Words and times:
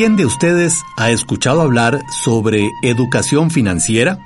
¿Quién 0.00 0.16
de 0.16 0.24
ustedes 0.24 0.82
ha 0.96 1.10
escuchado 1.10 1.60
hablar 1.60 2.00
sobre 2.10 2.70
educación 2.82 3.50
financiera? 3.50 4.18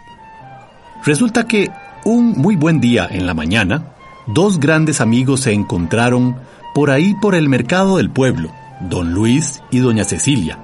Resulta 1.05 1.49
que 1.49 1.69
un 2.05 2.31
muy 2.31 2.55
buen 2.55 2.81
día 2.81 3.09
en 3.11 3.27
la 3.27 3.35
mañana, 3.35 3.93
dos 4.29 4.61
grandes 4.61 5.01
amigos 5.01 5.41
se 5.41 5.53
encontraron 5.53 6.37
por 6.77 6.93
ahí 6.93 7.17
por 7.21 7.35
el 7.35 7.49
mercado 7.49 7.97
del 7.97 8.09
pueblo, 8.09 8.53
don 8.83 9.15
Luis 9.15 9.65
y 9.73 9.81
doña 9.81 10.05
Cecilia. 10.05 10.61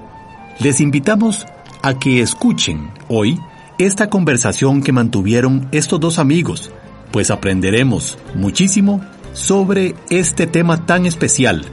Les 0.59 0.79
invitamos 0.79 1.45
a 1.81 1.99
que 1.99 2.21
escuchen 2.21 2.89
hoy 3.09 3.37
esta 3.79 4.09
conversación 4.09 4.81
que 4.81 4.93
mantuvieron 4.93 5.67
estos 5.73 5.99
dos 5.99 6.19
amigos, 6.19 6.71
pues 7.11 7.31
aprenderemos 7.31 8.17
muchísimo 8.33 9.01
sobre 9.33 9.93
este 10.09 10.47
tema 10.47 10.85
tan 10.85 11.05
especial 11.05 11.65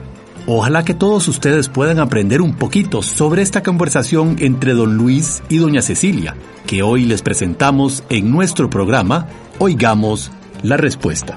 Ojalá 0.51 0.83
que 0.83 0.95
todos 0.95 1.29
ustedes 1.29 1.69
puedan 1.69 1.99
aprender 1.99 2.41
un 2.41 2.55
poquito 2.55 3.03
sobre 3.03 3.43
esta 3.43 3.63
conversación 3.63 4.37
entre 4.39 4.73
don 4.73 4.97
Luis 4.97 5.43
y 5.51 5.59
doña 5.59 5.83
Cecilia, 5.83 6.37
que 6.67 6.83
hoy 6.83 7.05
les 7.05 7.21
presentamos 7.21 8.03
en 8.09 8.33
nuestro 8.33 8.71
programa 8.71 9.27
Oigamos 9.59 10.31
la 10.63 10.79
Respuesta. 10.79 11.37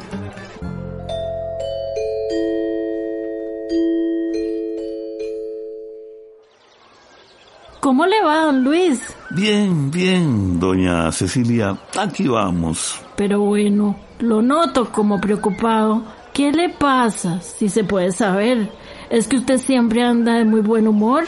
¿Cómo 7.82 8.06
le 8.06 8.24
va, 8.24 8.46
don 8.46 8.64
Luis? 8.64 9.02
Bien, 9.32 9.92
bien, 9.92 10.58
doña 10.58 11.12
Cecilia, 11.12 11.78
aquí 12.00 12.30
vamos. 12.30 12.98
Pero 13.18 13.42
bueno, 13.42 13.98
lo 14.20 14.42
noto 14.42 14.90
como 14.90 15.20
preocupado. 15.20 16.02
¿Qué 16.34 16.54
le 16.54 16.70
pasa, 16.70 17.42
si 17.42 17.68
se 17.68 17.84
puede 17.84 18.14
saber? 18.14 18.70
¿Es 19.12 19.28
que 19.28 19.36
usted 19.36 19.58
siempre 19.58 20.04
anda 20.04 20.36
de 20.36 20.46
muy 20.46 20.62
buen 20.62 20.88
humor? 20.88 21.26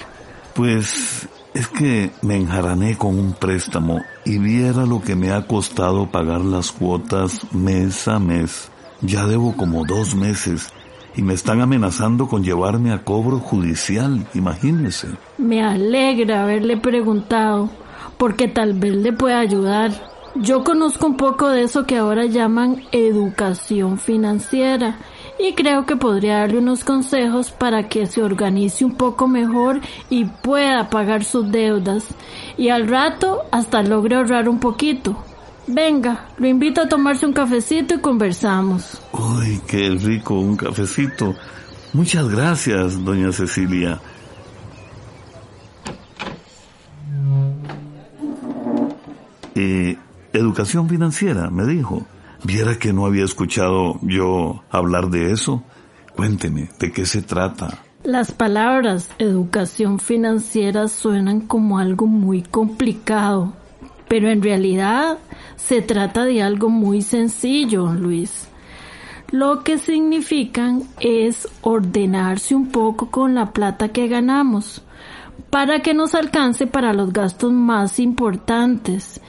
Pues 0.55 1.27
es 1.53 1.67
que 1.67 2.11
me 2.21 2.37
enjarané 2.37 2.97
con 2.97 3.19
un 3.19 3.33
préstamo 3.33 3.99
y 4.23 4.37
viera 4.37 4.85
lo 4.85 5.01
que 5.01 5.17
me 5.17 5.33
ha 5.33 5.45
costado 5.45 6.09
pagar 6.09 6.39
las 6.39 6.71
cuotas 6.71 7.45
mes 7.53 8.07
a 8.07 8.19
mes. 8.19 8.71
Ya 9.01 9.25
debo 9.27 9.57
como 9.57 9.85
dos 9.85 10.15
meses 10.15 10.69
y 11.17 11.23
me 11.23 11.33
están 11.33 11.59
amenazando 11.59 12.29
con 12.29 12.41
llevarme 12.41 12.93
a 12.93 13.03
cobro 13.03 13.39
judicial, 13.39 14.25
imagínese. 14.33 15.09
Me 15.37 15.61
alegra 15.61 16.43
haberle 16.43 16.77
preguntado, 16.77 17.69
porque 18.17 18.47
tal 18.47 18.75
vez 18.75 18.95
le 18.95 19.11
pueda 19.11 19.41
ayudar. 19.41 19.91
Yo 20.35 20.63
conozco 20.63 21.05
un 21.05 21.17
poco 21.17 21.49
de 21.49 21.63
eso 21.63 21.85
que 21.85 21.97
ahora 21.97 22.25
llaman 22.27 22.81
educación 22.93 23.99
financiera 23.99 24.99
y 25.43 25.53
creo 25.55 25.85
que 25.85 25.97
podría 25.97 26.37
darle 26.37 26.59
unos 26.59 26.85
consejos 26.85 27.51
para 27.51 27.89
que 27.89 28.05
se 28.05 28.23
organice 28.23 28.85
un 28.85 28.95
poco 28.95 29.27
mejor 29.27 29.81
y 30.09 30.23
pueda 30.23 30.89
pagar 30.89 31.25
sus 31.25 31.51
deudas 31.51 32.05
y 32.57 32.69
al 32.69 32.87
rato 32.87 33.41
hasta 33.51 33.83
logre 33.83 34.15
ahorrar 34.15 34.47
un 34.47 34.59
poquito. 34.59 35.21
Venga, 35.67 36.27
lo 36.37 36.47
invito 36.47 36.81
a 36.81 36.87
tomarse 36.87 37.25
un 37.25 37.33
cafecito 37.33 37.95
y 37.95 37.99
conversamos. 37.99 39.01
Uy, 39.11 39.59
qué 39.67 39.89
rico 39.89 40.35
un 40.35 40.55
cafecito. 40.55 41.35
Muchas 41.91 42.29
gracias, 42.29 43.03
doña 43.03 43.33
Cecilia. 43.33 43.99
Eh, 49.55 49.97
educación 50.31 50.87
financiera, 50.87 51.49
me 51.49 51.65
dijo. 51.65 52.05
Viera 52.43 52.77
que 52.77 52.91
no 52.91 53.05
había 53.05 53.23
escuchado 53.23 53.99
yo 54.01 54.63
hablar 54.69 55.09
de 55.09 55.31
eso. 55.31 55.63
Cuénteme, 56.15 56.69
¿de 56.77 56.91
qué 56.91 57.05
se 57.05 57.21
trata? 57.21 57.79
Las 58.03 58.33
palabras 58.33 59.09
educación 59.17 59.97
financiera 59.97 60.89
suenan 60.89 61.41
como 61.41 61.79
algo 61.79 62.05
muy 62.05 62.41
complicado, 62.41 63.53
pero 64.09 64.29
en 64.29 64.43
realidad 64.43 65.19
se 65.55 65.81
trata 65.81 66.25
de 66.25 66.43
algo 66.43 66.69
muy 66.69 67.01
sencillo, 67.01 67.93
Luis. 67.93 68.49
Lo 69.31 69.63
que 69.63 69.77
significan 69.77 70.83
es 70.99 71.47
ordenarse 71.61 72.55
un 72.55 72.67
poco 72.67 73.09
con 73.09 73.35
la 73.35 73.53
plata 73.53 73.87
que 73.89 74.09
ganamos 74.09 74.83
para 75.49 75.81
que 75.81 75.93
nos 75.93 76.13
alcance 76.13 76.67
para 76.67 76.93
los 76.93 77.13
gastos 77.13 77.53
más 77.53 77.99
importantes 77.99 79.21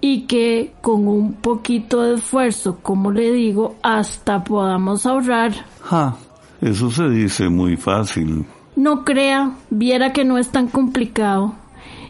y 0.00 0.22
que 0.22 0.72
con 0.82 1.08
un 1.08 1.34
poquito 1.34 2.02
de 2.02 2.16
esfuerzo, 2.16 2.78
como 2.82 3.10
le 3.10 3.32
digo, 3.32 3.76
hasta 3.82 4.44
podamos 4.44 5.06
ahorrar. 5.06 5.52
Ja, 5.82 6.16
eso 6.60 6.90
se 6.90 7.08
dice 7.08 7.48
muy 7.48 7.76
fácil. 7.76 8.44
No 8.76 9.04
crea, 9.04 9.52
viera 9.70 10.12
que 10.12 10.24
no 10.24 10.38
es 10.38 10.50
tan 10.50 10.68
complicado. 10.68 11.54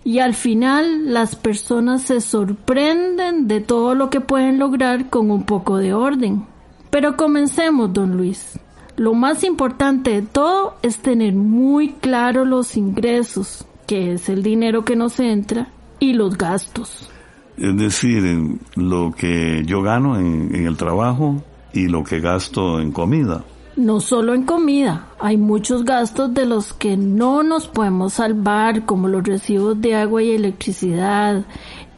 Y 0.04 0.20
al 0.20 0.34
final 0.34 1.12
las 1.12 1.34
personas 1.34 2.02
se 2.02 2.20
sorprenden 2.20 3.48
de 3.48 3.60
todo 3.60 3.94
lo 3.94 4.08
que 4.08 4.20
pueden 4.20 4.58
lograr 4.58 5.10
con 5.10 5.30
un 5.30 5.44
poco 5.44 5.78
de 5.78 5.94
orden. 5.94 6.46
Pero 6.90 7.16
comencemos, 7.16 7.92
don 7.92 8.16
Luis. 8.16 8.58
Lo 8.96 9.14
más 9.14 9.44
importante 9.44 10.10
de 10.10 10.22
todo 10.22 10.76
es 10.82 10.98
tener 10.98 11.34
muy 11.34 11.90
claro 11.92 12.44
los 12.44 12.76
ingresos, 12.76 13.66
que 13.86 14.12
es 14.12 14.28
el 14.28 14.42
dinero 14.42 14.84
que 14.84 14.96
nos 14.96 15.20
entra, 15.20 15.68
y 15.98 16.14
los 16.14 16.38
gastos. 16.38 17.10
Es 17.58 17.76
decir, 17.76 18.58
lo 18.74 19.12
que 19.16 19.62
yo 19.64 19.80
gano 19.80 20.18
en, 20.18 20.54
el 20.54 20.76
trabajo 20.76 21.42
y 21.72 21.88
lo 21.88 22.04
que 22.04 22.20
gasto 22.20 22.80
en 22.80 22.92
comida. 22.92 23.44
No 23.76 24.00
solo 24.00 24.34
en 24.34 24.44
comida, 24.44 25.08
hay 25.18 25.36
muchos 25.36 25.84
gastos 25.84 26.32
de 26.32 26.46
los 26.46 26.72
que 26.72 26.96
no 26.96 27.42
nos 27.42 27.66
podemos 27.68 28.14
salvar, 28.14 28.86
como 28.86 29.08
los 29.08 29.24
recibos 29.24 29.80
de 29.80 29.94
agua 29.94 30.22
y 30.22 30.30
electricidad, 30.30 31.44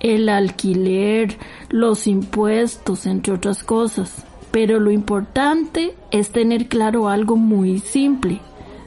el 0.01 0.29
alquiler, 0.29 1.39
los 1.71 2.07
impuestos, 2.07 3.07
entre 3.07 3.33
otras 3.33 3.63
cosas. 3.63 4.25
Pero 4.51 4.81
lo 4.81 4.91
importante 4.91 5.95
es 6.11 6.31
tener 6.31 6.69
claro 6.69 7.09
algo 7.09 7.37
muy 7.37 7.79
simple. 7.81 8.41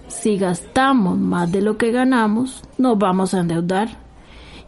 Si 0.08 0.38
gastamos 0.38 1.18
más 1.18 1.52
de 1.52 1.62
lo 1.62 1.78
que 1.78 1.92
ganamos, 1.92 2.64
nos 2.78 2.98
vamos 2.98 3.34
a 3.34 3.40
endeudar 3.40 4.02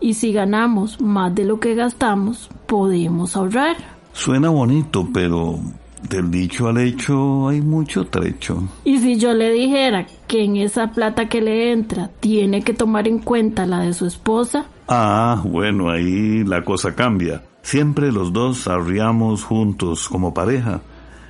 y 0.03 0.15
si 0.15 0.33
ganamos 0.33 0.99
más 0.99 1.33
de 1.33 1.45
lo 1.45 1.61
que 1.61 1.75
gastamos, 1.75 2.49
podemos 2.67 3.37
ahorrar. 3.37 3.77
Suena 4.11 4.49
bonito, 4.49 5.07
pero 5.13 5.61
del 6.09 6.29
dicho 6.29 6.67
al 6.67 6.79
hecho 6.79 7.47
hay 7.47 7.61
mucho 7.61 8.05
trecho. 8.07 8.63
Y 8.83 8.97
si 8.97 9.17
yo 9.17 9.33
le 9.33 9.53
dijera 9.53 10.05
que 10.27 10.43
en 10.43 10.57
esa 10.57 10.91
plata 10.91 11.29
que 11.29 11.39
le 11.39 11.71
entra 11.71 12.09
tiene 12.19 12.63
que 12.63 12.73
tomar 12.73 13.07
en 13.07 13.19
cuenta 13.19 13.65
la 13.65 13.79
de 13.79 13.93
su 13.93 14.05
esposa. 14.05 14.65
Ah, 14.89 15.41
bueno, 15.45 15.89
ahí 15.89 16.43
la 16.43 16.65
cosa 16.65 16.93
cambia. 16.93 17.41
Siempre 17.61 18.11
los 18.11 18.33
dos 18.33 18.67
arriamos 18.67 19.45
juntos 19.45 20.09
como 20.09 20.33
pareja. 20.33 20.81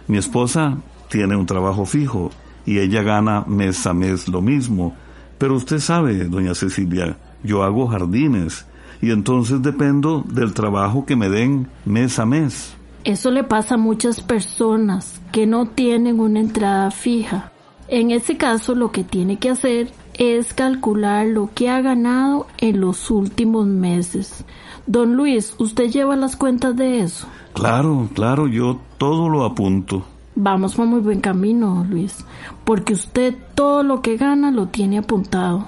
Mi 0.08 0.18
esposa 0.18 0.80
tiene 1.10 1.36
un 1.36 1.46
trabajo 1.46 1.86
fijo 1.86 2.32
y 2.66 2.80
ella 2.80 3.04
gana 3.04 3.44
mes 3.46 3.86
a 3.86 3.94
mes 3.94 4.28
lo 4.28 4.42
mismo. 4.42 4.96
Pero 5.38 5.54
usted 5.56 5.78
sabe, 5.78 6.26
doña 6.26 6.56
Cecilia, 6.56 7.18
yo 7.44 7.64
hago 7.64 7.88
jardines 7.88 8.66
y 9.02 9.12
entonces 9.12 9.62
dependo 9.62 10.24
del 10.28 10.54
trabajo 10.54 11.06
que 11.06 11.16
me 11.16 11.30
den 11.30 11.68
mes 11.86 12.20
a 12.20 12.26
mes. 12.26 12.76
Eso 13.04 13.32
le 13.32 13.44
pasa 13.44 13.76
a 13.76 13.78
muchas 13.78 14.22
personas 14.22 15.22
que 15.32 15.46
no 15.46 15.66
tienen 15.68 16.20
una 16.20 16.40
entrada 16.40 16.90
fija. 16.90 17.52
En 17.90 18.12
ese 18.12 18.38
caso 18.38 18.76
lo 18.76 18.92
que 18.92 19.04
tiene 19.04 19.38
que 19.38 19.50
hacer 19.50 19.92
es 20.14 20.54
calcular 20.54 21.28
lo 21.28 21.50
que 21.54 21.70
ha 21.70 21.82
ganado 21.82 22.48
en 22.60 22.80
los 22.80 23.12
últimos 23.12 23.68
meses. 23.68 24.46
Don 24.86 25.16
Luis, 25.16 25.56
¿usted 25.60 25.90
lleva 25.90 26.16
las 26.16 26.36
cuentas 26.36 26.76
de 26.76 27.02
eso? 27.02 27.28
Claro, 27.54 28.10
claro, 28.14 28.48
yo 28.48 28.80
todo 28.98 29.30
lo 29.30 29.44
apunto. 29.44 30.04
Vamos 30.36 30.76
por 30.76 30.88
muy 30.88 31.00
buen 31.02 31.22
camino, 31.22 31.86
Luis, 31.88 32.26
porque 32.64 32.94
usted 32.94 33.36
todo 33.54 33.84
lo 33.84 34.02
que 34.02 34.18
gana 34.18 34.50
lo 34.50 34.68
tiene 34.68 34.98
apuntado. 34.98 35.68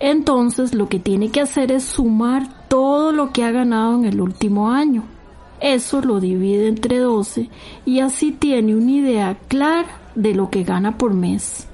Entonces 0.00 0.74
lo 0.74 0.88
que 0.88 0.98
tiene 0.98 1.30
que 1.30 1.42
hacer 1.42 1.70
es 1.70 1.84
sumar 1.84 2.48
todo 2.68 3.12
lo 3.12 3.32
que 3.32 3.44
ha 3.44 3.50
ganado 3.50 3.94
en 3.94 4.06
el 4.06 4.20
último 4.20 4.70
año. 4.70 5.04
Eso 5.60 6.00
lo 6.00 6.20
divide 6.20 6.68
entre 6.68 6.98
12 6.98 7.50
y 7.84 8.00
así 8.00 8.32
tiene 8.32 8.74
una 8.74 8.90
idea 8.90 9.36
clara 9.48 9.88
de 10.14 10.34
lo 10.34 10.48
que 10.48 10.64
gana 10.64 10.96
por 10.96 11.12
mes. 11.12 11.66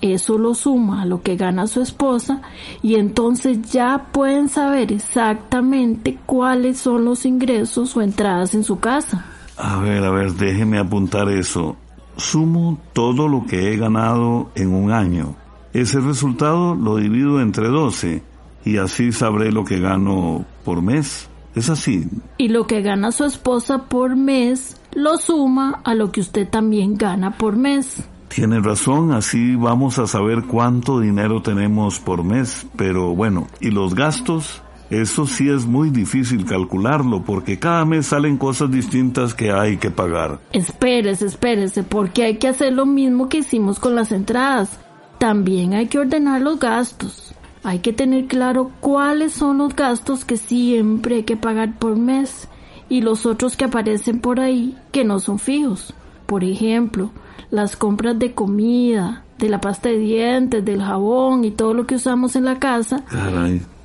Eso 0.00 0.38
lo 0.38 0.54
suma 0.54 1.02
a 1.02 1.06
lo 1.06 1.22
que 1.22 1.36
gana 1.36 1.66
su 1.66 1.80
esposa 1.82 2.42
y 2.82 2.96
entonces 2.96 3.70
ya 3.70 4.06
pueden 4.12 4.48
saber 4.48 4.92
exactamente 4.92 6.18
cuáles 6.26 6.78
son 6.78 7.04
los 7.04 7.24
ingresos 7.26 7.96
o 7.96 8.02
entradas 8.02 8.54
en 8.54 8.64
su 8.64 8.80
casa. 8.80 9.26
A 9.56 9.78
ver, 9.78 10.02
a 10.04 10.10
ver, 10.10 10.32
déjeme 10.32 10.78
apuntar 10.78 11.28
eso. 11.28 11.76
Sumo 12.16 12.78
todo 12.92 13.28
lo 13.28 13.44
que 13.46 13.72
he 13.72 13.76
ganado 13.76 14.50
en 14.54 14.74
un 14.74 14.90
año. 14.90 15.36
Ese 15.74 15.98
resultado 15.98 16.76
lo 16.76 16.96
divido 16.96 17.40
entre 17.40 17.68
12 17.68 18.22
y 18.64 18.76
así 18.78 19.10
sabré 19.10 19.50
lo 19.50 19.64
que 19.64 19.80
gano 19.80 20.44
por 20.64 20.80
mes. 20.82 21.28
Es 21.56 21.68
así. 21.68 22.06
Y 22.38 22.48
lo 22.48 22.66
que 22.68 22.80
gana 22.80 23.10
su 23.10 23.24
esposa 23.24 23.84
por 23.84 24.14
mes 24.14 24.80
lo 24.92 25.18
suma 25.18 25.80
a 25.84 25.94
lo 25.94 26.12
que 26.12 26.20
usted 26.20 26.48
también 26.48 26.94
gana 26.94 27.36
por 27.36 27.56
mes. 27.56 28.04
Tiene 28.28 28.60
razón, 28.60 29.12
así 29.12 29.56
vamos 29.56 29.98
a 29.98 30.06
saber 30.06 30.44
cuánto 30.44 31.00
dinero 31.00 31.42
tenemos 31.42 31.98
por 31.98 32.22
mes, 32.24 32.66
pero 32.76 33.14
bueno, 33.14 33.48
¿y 33.60 33.70
los 33.70 33.94
gastos? 33.94 34.62
Eso 34.90 35.26
sí 35.26 35.48
es 35.48 35.66
muy 35.66 35.90
difícil 35.90 36.44
calcularlo 36.44 37.24
porque 37.24 37.58
cada 37.58 37.84
mes 37.84 38.06
salen 38.06 38.36
cosas 38.36 38.70
distintas 38.70 39.34
que 39.34 39.50
hay 39.50 39.76
que 39.76 39.90
pagar. 39.90 40.38
Espérese, 40.52 41.26
espérese, 41.26 41.82
porque 41.82 42.24
hay 42.24 42.36
que 42.36 42.48
hacer 42.48 42.72
lo 42.72 42.86
mismo 42.86 43.28
que 43.28 43.38
hicimos 43.38 43.78
con 43.78 43.94
las 43.94 44.12
entradas. 44.12 44.78
También 45.24 45.72
hay 45.72 45.86
que 45.86 45.98
ordenar 45.98 46.42
los 46.42 46.60
gastos. 46.60 47.32
Hay 47.62 47.78
que 47.78 47.94
tener 47.94 48.26
claro 48.26 48.70
cuáles 48.80 49.32
son 49.32 49.56
los 49.56 49.74
gastos 49.74 50.26
que 50.26 50.36
siempre 50.36 51.14
hay 51.14 51.22
que 51.22 51.38
pagar 51.38 51.78
por 51.78 51.96
mes 51.96 52.46
y 52.90 53.00
los 53.00 53.24
otros 53.24 53.56
que 53.56 53.64
aparecen 53.64 54.20
por 54.20 54.38
ahí 54.38 54.76
que 54.92 55.02
no 55.02 55.20
son 55.20 55.38
fijos. 55.38 55.94
Por 56.26 56.44
ejemplo, 56.44 57.10
las 57.48 57.74
compras 57.74 58.18
de 58.18 58.34
comida, 58.34 59.24
de 59.38 59.48
la 59.48 59.62
pasta 59.62 59.88
de 59.88 59.96
dientes, 59.96 60.62
del 60.62 60.82
jabón 60.82 61.46
y 61.46 61.52
todo 61.52 61.72
lo 61.72 61.86
que 61.86 61.94
usamos 61.94 62.36
en 62.36 62.44
la 62.44 62.58
casa 62.58 63.02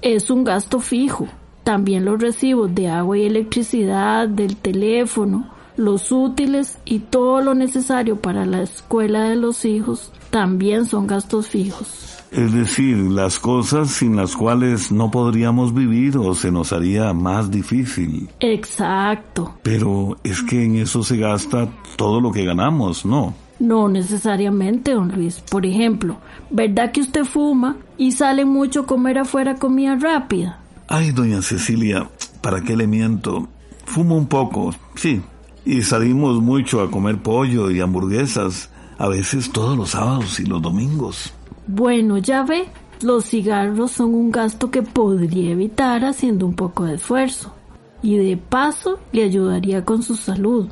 es 0.01 0.30
un 0.30 0.44
gasto 0.44 0.81
fijo. 0.81 1.30
También 1.63 2.03
los 2.03 2.19
recibos 2.19 2.75
de 2.75 2.89
agua 2.89 3.18
y 3.18 3.25
electricidad, 3.25 4.27
del 4.27 4.57
teléfono, 4.57 5.50
los 5.79 6.11
útiles 6.11 6.77
y 6.83 6.99
todo 6.99 7.41
lo 7.41 7.55
necesario 7.55 8.17
para 8.17 8.45
la 8.45 8.61
escuela 8.61 9.23
de 9.23 9.37
los 9.37 9.63
hijos 9.63 10.11
también 10.29 10.85
son 10.85 11.07
gastos 11.07 11.47
fijos. 11.47 12.17
Es 12.31 12.53
decir, 12.53 12.97
las 12.97 13.39
cosas 13.39 13.89
sin 13.89 14.17
las 14.17 14.35
cuales 14.35 14.91
no 14.91 15.09
podríamos 15.09 15.73
vivir 15.73 16.17
o 16.17 16.35
se 16.35 16.51
nos 16.51 16.73
haría 16.73 17.13
más 17.13 17.49
difícil. 17.49 18.29
Exacto. 18.41 19.55
Pero 19.63 20.17
es 20.23 20.43
que 20.43 20.65
en 20.65 20.75
eso 20.75 21.01
se 21.01 21.15
gasta 21.15 21.69
todo 21.95 22.19
lo 22.19 22.33
que 22.33 22.43
ganamos, 22.43 23.05
¿no? 23.05 23.33
No 23.57 23.87
necesariamente, 23.87 24.93
don 24.93 25.13
Luis. 25.15 25.41
Por 25.49 25.65
ejemplo, 25.65 26.17
¿verdad 26.49 26.91
que 26.91 27.01
usted 27.01 27.23
fuma 27.23 27.77
y 27.97 28.11
sale 28.11 28.43
mucho 28.43 28.81
a 28.81 28.85
comer 28.85 29.17
afuera 29.17 29.55
comida 29.55 29.95
rápida? 29.95 30.59
Ay, 30.89 31.11
doña 31.11 31.41
Cecilia, 31.41 32.09
¿para 32.41 32.61
qué 32.61 32.75
le 32.75 32.85
miento? 32.85 33.47
Fumo 33.85 34.17
un 34.17 34.27
poco, 34.27 34.75
sí. 34.95 35.21
Y 35.69 35.83
salimos 35.83 36.42
mucho 36.42 36.81
a 36.81 36.89
comer 36.89 37.21
pollo 37.21 37.69
y 37.69 37.80
hamburguesas, 37.80 38.71
a 38.98 39.07
veces 39.07 39.51
todos 39.51 39.77
los 39.77 39.92
sábados 39.92 40.39
y 40.39 40.45
los 40.48 40.63
domingos. 40.63 41.31
Bueno, 41.68 42.18
ya 42.18 42.42
ve, 42.42 42.66
los 43.04 43.25
cigarros 43.25 43.92
son 43.92 44.16
un 44.16 44.31
gasto 44.31 44.71
que 44.71 44.81
podría 44.81 45.51
evitar 45.51 46.06
haciendo 46.06 46.48
un 46.48 46.56
poco 46.56 46.86
de 46.86 46.95
esfuerzo. 46.95 47.54
Y 48.01 48.18
de 48.18 48.36
paso 48.36 48.98
le 49.12 49.21
ayudaría 49.21 49.86
con 49.86 50.01
su 50.01 50.16
salud. 50.16 50.69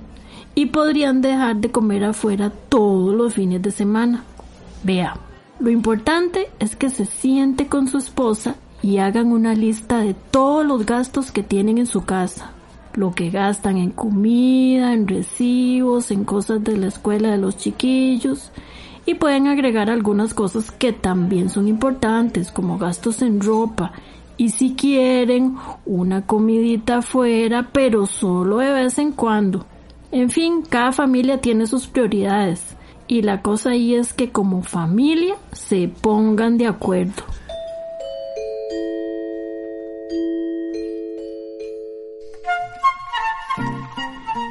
Y 0.56 0.66
podrían 0.66 1.22
dejar 1.22 1.58
de 1.58 1.70
comer 1.70 2.04
afuera 2.04 2.50
todos 2.50 3.14
los 3.14 3.36
fines 3.36 3.62
de 3.62 3.70
semana. 3.70 4.24
Vea, 4.82 5.16
lo 5.60 5.70
importante 5.70 6.48
es 6.58 6.76
que 6.76 6.90
se 6.90 7.06
siente 7.06 7.68
con 7.68 7.88
su 7.88 8.00
esposa 8.00 8.56
y 8.82 8.98
hagan 8.98 9.32
una 9.32 9.54
lista 9.54 10.00
de 10.00 10.16
todos 10.16 10.66
los 10.66 10.88
gastos 10.88 11.32
que 11.32 11.44
tienen 11.44 11.78
en 11.78 11.86
su 11.86 12.04
casa. 12.04 12.54
Lo 12.98 13.12
que 13.12 13.30
gastan 13.30 13.78
en 13.78 13.92
comida, 13.92 14.92
en 14.92 15.08
recibos, 15.08 16.10
en 16.10 16.26
cosas 16.26 16.64
de 16.64 16.78
la 16.78 16.88
escuela 16.88 17.30
de 17.30 17.38
los 17.38 17.56
chiquillos 17.56 18.52
y 19.06 19.14
pueden 19.14 19.46
agregar 19.46 19.92
algunas 19.92 20.34
cosas 20.34 20.72
que 20.72 20.94
también 20.94 21.52
son 21.52 21.68
importantes 21.68 22.52
como 22.52 22.80
gastos 22.80 23.22
en 23.22 23.40
ropa 23.40 23.92
y 24.36 24.50
si 24.50 24.74
quieren 24.74 25.58
una 25.86 26.26
comidita 26.26 26.98
afuera 26.98 27.70
pero 27.72 28.08
solo 28.08 28.58
de 28.58 28.74
vez 28.74 28.98
en 28.98 29.12
cuando. 29.12 29.68
En 30.12 30.32
fin, 30.32 30.64
cada 30.68 30.92
familia 30.92 31.40
tiene 31.40 31.68
sus 31.68 31.86
prioridades 31.86 32.76
y 33.08 33.22
la 33.22 33.44
cosa 33.44 33.70
ahí 33.70 33.94
es 33.94 34.12
que 34.12 34.32
como 34.32 34.64
familia 34.64 35.36
se 35.52 35.88
pongan 35.88 36.58
de 36.58 36.66
acuerdo. 36.66 37.37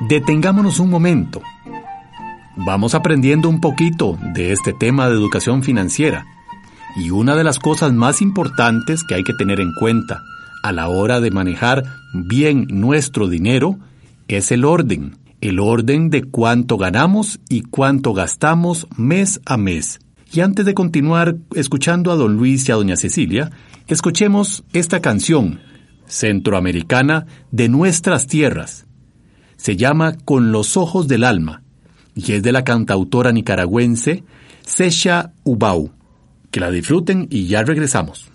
Detengámonos 0.09 0.79
un 0.79 0.91
momento 0.91 1.43
Vamos 2.59 2.95
aprendiendo 2.95 3.51
un 3.51 3.61
poquito 3.61 4.19
de 4.33 4.51
este 4.53 4.73
tema 4.73 5.09
de 5.09 5.15
educación 5.15 5.63
financiera. 5.63 6.27
Y 6.97 7.11
una 7.11 7.37
de 7.37 7.45
las 7.45 7.59
cosas 7.59 7.93
más 7.93 8.23
importantes 8.23 9.05
que 9.05 9.15
hay 9.15 9.25
que 9.25 9.35
tener 9.35 9.61
en 9.61 9.75
cuenta 9.79 10.23
a 10.63 10.73
la 10.73 10.89
hora 10.89 11.21
de 11.21 11.31
manejar 11.31 11.85
bien 12.15 12.67
nuestro 12.71 13.29
dinero 13.29 13.79
es 14.27 14.51
el 14.53 14.65
orden. 14.65 15.19
El 15.43 15.61
orden 15.61 16.09
de 16.09 16.23
cuánto 16.23 16.79
ganamos 16.79 17.41
y 17.51 17.61
cuánto 17.61 18.15
gastamos 18.15 18.87
mes 18.97 19.43
a 19.45 19.59
mes. 19.59 20.01
Y 20.33 20.41
antes 20.41 20.65
de 20.65 20.73
continuar 20.73 21.37
escuchando 21.55 22.11
a 22.11 22.17
don 22.17 22.37
Luis 22.39 22.67
y 22.69 22.73
a 22.73 22.77
doña 22.77 22.97
Cecilia, 22.97 23.51
escuchemos 23.87 24.65
esta 24.73 25.01
canción 25.01 25.61
centroamericana 26.07 27.27
de 27.51 27.69
nuestras 27.69 28.27
tierras. 28.27 28.86
Se 29.57 29.77
llama 29.77 30.17
Con 30.25 30.53
los 30.53 30.77
ojos 30.77 31.09
del 31.09 31.25
alma 31.25 31.63
y 32.17 32.33
es 32.33 32.43
de 32.43 32.53
la 32.53 32.65
cantautora 32.65 33.31
nicaragüense 33.31 34.25
Sesha 34.65 35.33
Ubau. 35.45 35.91
Que 36.51 36.61
la 36.61 36.71
disfruten 36.71 37.29
y 37.31 37.47
ya 37.47 37.63
regresamos. 37.63 38.31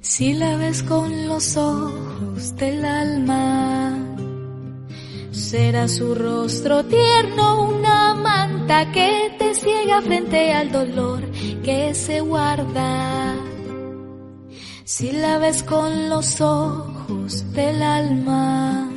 Si 0.00 0.34
la 0.34 0.56
ves 0.56 0.82
con 0.82 1.28
los 1.28 1.56
ojos 1.56 2.56
del 2.56 2.84
alma, 2.84 3.96
será 5.30 5.88
su 5.88 6.14
rostro 6.14 6.84
tierno 6.84 7.68
una 7.68 8.14
manta 8.14 8.90
que 8.92 9.30
ciega 9.60 10.00
frente 10.00 10.52
al 10.52 10.72
dolor 10.72 11.22
que 11.62 11.94
se 11.94 12.20
guarda. 12.20 13.36
Si 14.84 15.12
la 15.12 15.38
ves 15.38 15.62
con 15.62 16.08
los 16.08 16.40
ojos 16.40 17.52
del 17.52 17.82
alma, 17.82 18.90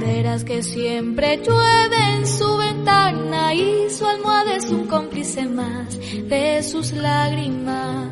verás 0.00 0.44
que 0.44 0.62
siempre 0.62 1.36
llueve 1.36 2.00
en 2.16 2.26
su 2.26 2.56
ventana 2.56 3.54
y 3.54 3.90
su 3.90 4.06
almohada 4.06 4.56
es 4.56 4.70
un 4.70 4.86
cómplice 4.86 5.46
más 5.46 5.98
de 6.28 6.62
sus 6.62 6.92
lágrimas. 6.92 8.08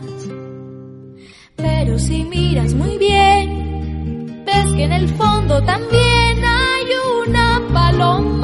Pero 1.56 1.98
si 1.98 2.24
miras 2.24 2.74
muy 2.74 2.98
bien, 2.98 4.44
ves 4.46 4.72
que 4.74 4.84
en 4.84 4.92
el 4.92 5.08
fondo 5.08 5.62
también 5.64 6.44
hay 6.44 6.86
una 7.24 7.62
paloma 7.72 8.38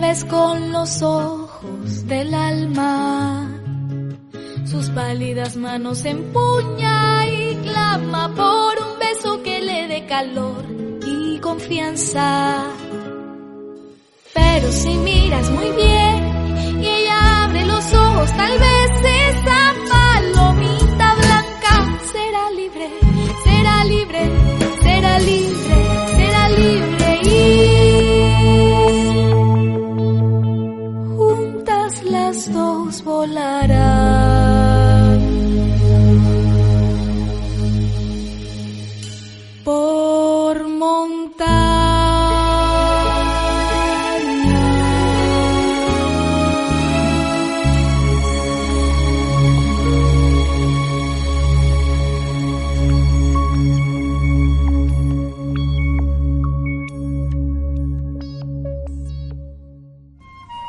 ves 0.00 0.24
con 0.24 0.72
los 0.72 1.02
ojos 1.02 2.06
del 2.06 2.34
alma. 2.34 3.48
Sus 4.64 4.88
pálidas 4.90 5.56
manos 5.56 6.04
empuña 6.04 7.26
y 7.26 7.56
clama 7.56 8.32
por 8.34 8.72
un 8.86 8.98
beso 8.98 9.42
que 9.42 9.60
le 9.60 9.88
dé 9.88 10.06
calor 10.06 10.64
y 11.06 11.38
confianza. 11.38 12.64
Pero 14.32 14.72
si 14.72 14.96
miras 14.96 15.50
muy 15.50 15.70
bien 15.70 16.82
y 16.82 16.86
ella 16.86 17.44
abre 17.44 17.66
los 17.66 17.92
ojos, 17.92 18.30
tal 18.36 18.58
vez 18.58 18.79
Por 39.64 40.00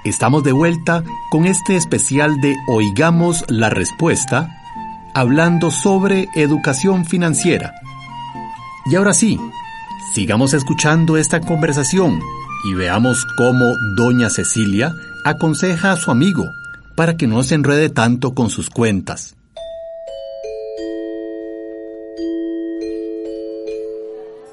Estamos 0.03 0.43
de 0.43 0.51
vuelta 0.51 1.03
con 1.29 1.45
este 1.45 1.75
especial 1.75 2.41
de 2.41 2.55
Oigamos 2.67 3.45
la 3.47 3.69
Respuesta, 3.69 4.49
hablando 5.13 5.71
sobre 5.71 6.27
educación 6.35 7.05
financiera. 7.05 7.73
Y 8.85 8.95
ahora 8.95 9.13
sí, 9.13 9.39
sigamos 10.13 10.53
escuchando 10.53 11.17
esta 11.17 11.39
conversación 11.39 12.19
y 12.65 12.73
veamos 12.73 13.25
cómo 13.37 13.65
doña 13.95 14.29
Cecilia 14.29 14.93
aconseja 15.25 15.91
a 15.91 15.97
su 15.97 16.11
amigo 16.11 16.43
para 16.95 17.15
que 17.15 17.27
no 17.27 17.43
se 17.43 17.55
enrede 17.55 17.89
tanto 17.89 18.33
con 18.33 18.49
sus 18.49 18.69
cuentas. 18.69 19.35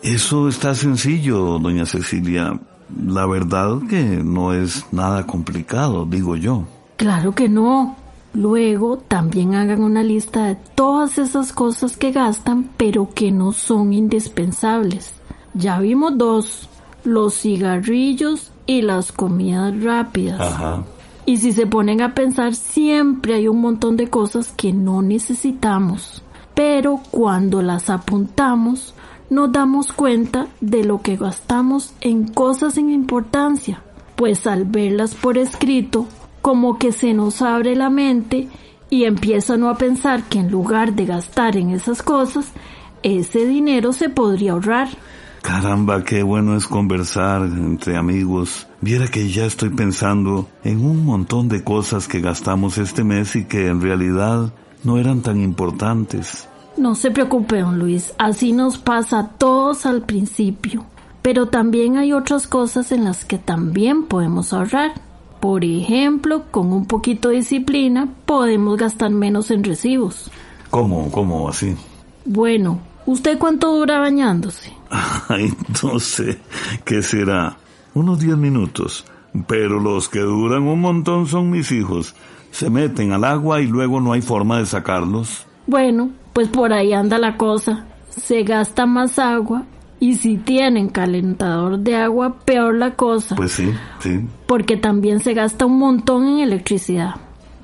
Eso 0.03 0.49
está 0.49 0.75
sencillo, 0.75 1.59
doña 1.59 1.85
Cecilia. 1.85 2.59
La 3.07 3.27
verdad 3.27 3.81
que 3.91 4.03
no 4.03 4.55
es 4.55 4.87
nada 4.93 5.27
complicado, 5.27 6.07
digo 6.07 6.37
yo. 6.37 6.65
Claro 6.97 7.35
que 7.35 7.49
no. 7.49 7.97
Luego 8.35 8.99
también 8.99 9.55
hagan 9.55 9.83
una 9.83 10.03
lista 10.03 10.45
de 10.47 10.57
todas 10.75 11.19
esas 11.19 11.53
cosas 11.53 11.97
que 11.97 12.13
gastan 12.13 12.71
pero 12.77 13.09
que 13.15 13.33
no 13.33 13.53
son 13.53 13.93
indispensables. 13.93 15.13
Ya 15.55 15.79
vimos 15.81 16.17
dos, 16.17 16.69
los 17.05 17.35
cigarrillos 17.35 18.53
y 18.67 18.83
las 18.83 19.13
comidas 19.13 19.83
rápidas. 19.83 20.41
Ajá. 20.41 20.85
Y 21.29 21.37
si 21.39 21.53
se 21.53 21.67
ponen 21.67 22.01
a 22.01 22.15
pensar, 22.15 22.55
siempre 22.55 23.35
hay 23.35 23.49
un 23.49 23.61
montón 23.61 23.97
de 23.97 24.09
cosas 24.09 24.53
que 24.57 24.73
no 24.73 25.03
necesitamos. 25.03 26.23
Pero 26.55 27.01
cuando 27.11 27.61
las 27.61 27.91
apuntamos, 27.91 28.95
nos 29.31 29.53
damos 29.53 29.93
cuenta 29.93 30.47
de 30.61 30.85
lo 30.85 31.03
que 31.03 31.17
gastamos 31.17 31.93
en 32.01 32.29
cosas 32.29 32.75
sin 32.75 32.91
importancia. 32.91 33.83
Pues 34.17 34.47
al 34.47 34.65
verlas 34.65 35.15
por 35.15 35.37
escrito, 35.37 36.07
como 36.49 36.79
que 36.79 36.93
se 36.93 37.13
nos 37.13 37.43
abre 37.43 37.77
la 37.77 37.91
mente 37.91 38.49
y 38.89 39.05
empieza 39.05 39.57
uno 39.57 39.69
a 39.69 39.77
pensar 39.77 40.23
que 40.31 40.39
en 40.39 40.51
lugar 40.51 40.95
de 40.95 41.05
gastar 41.05 41.59
en 41.59 41.69
esas 41.69 42.03
cosas, 42.03 42.53
ese 43.03 43.45
dinero 43.45 43.93
se 43.93 44.09
podría 44.09 44.53
ahorrar. 44.53 44.89
Caramba, 45.43 46.03
qué 46.05 46.23
bueno 46.23 46.57
es 46.57 46.67
conversar 46.67 47.43
entre 47.43 47.99
amigos. 47.99 48.67
Viera 48.81 49.09
que 49.09 49.29
ya 49.29 49.45
estoy 49.45 49.69
pensando 49.69 50.49
en 50.65 50.83
un 50.83 51.05
montón 51.05 51.51
de 51.51 51.63
cosas 51.63 52.09
que 52.09 52.23
gastamos 52.23 52.79
este 52.79 53.05
mes 53.05 53.37
y 53.37 53.45
que 53.45 53.67
en 53.67 53.83
realidad 53.83 54.51
no 54.85 54.97
eran 54.97 55.21
tan 55.21 55.43
importantes. 55.43 56.49
No 56.79 56.95
se 56.95 57.11
preocupe, 57.11 57.61
don 57.61 57.79
Luis, 57.79 58.15
así 58.17 58.53
nos 58.55 58.79
pasa 58.79 59.19
a 59.19 59.29
todos 59.33 59.85
al 59.85 60.01
principio. 60.01 60.87
Pero 61.21 61.49
también 61.49 61.99
hay 61.99 62.15
otras 62.15 62.47
cosas 62.47 62.91
en 62.91 63.05
las 63.05 63.27
que 63.27 63.37
también 63.37 64.05
podemos 64.05 64.55
ahorrar. 64.55 65.08
Por 65.41 65.65
ejemplo, 65.65 66.45
con 66.51 66.73
un 66.73 66.87
poquito 66.87 67.29
de 67.29 67.37
disciplina 67.37 68.09
podemos 68.27 68.77
gastar 68.77 69.11
menos 69.11 69.51
en 69.51 69.63
recibos. 69.63 70.31
¿Cómo? 70.71 71.11
¿Cómo 71.11 71.49
así? 71.49 71.77
Bueno, 72.25 72.81
¿usted 73.07 73.39
cuánto 73.39 73.73
dura 73.73 74.01
bañándose? 74.01 74.73
Ay, 75.29 75.53
no 75.83 76.01
sé. 76.01 76.39
¿Qué 76.85 77.03
será? 77.03 77.57
Unos 77.95 78.19
10 78.21 78.37
minutos. 78.37 79.05
Pero 79.47 79.79
los 79.79 80.09
que 80.09 80.21
duran 80.21 80.63
un 80.65 80.81
montón 80.81 81.27
son 81.27 81.51
mis 81.51 81.71
hijos. 81.71 82.15
Se 82.51 82.71
meten 82.71 83.13
al 83.13 83.25
agua 83.25 83.61
y 83.61 83.67
luego 83.67 84.01
no 84.01 84.13
hay 84.13 84.23
forma 84.23 84.59
de 84.59 84.67
sacarlos. 84.67 85.47
Bueno, 85.67 86.11
pues 86.33 86.49
por 86.49 86.73
ahí 86.73 86.93
anda 86.93 87.19
la 87.19 87.37
cosa. 87.37 87.87
Se 88.11 88.43
gasta 88.43 88.87
más 88.87 89.19
agua 89.19 89.65
y 90.01 90.15
si 90.15 90.37
tienen 90.37 90.89
calentador 90.89 91.79
de 91.79 91.97
agua, 91.97 92.39
peor 92.45 92.75
la 92.75 92.95
cosa. 92.95 93.35
Pues 93.37 93.53
sí, 93.53 93.71
sí. 94.01 94.21
Porque 94.47 94.77
también 94.77 95.21
se 95.21 95.35
gasta 95.35 95.67
un 95.67 95.79
montón 95.79 96.27
en 96.27 96.39
electricidad. 96.39 97.17